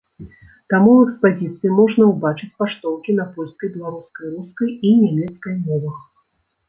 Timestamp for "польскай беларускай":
3.35-4.27